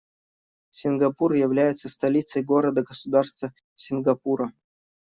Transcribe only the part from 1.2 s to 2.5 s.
является столицей